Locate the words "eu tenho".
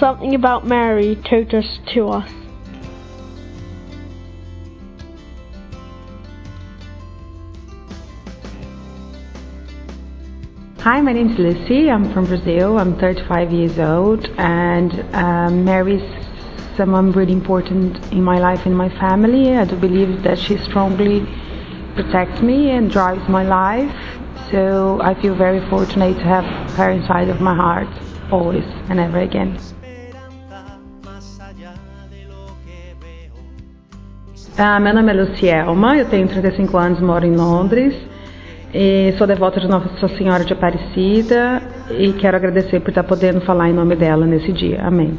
35.96-36.28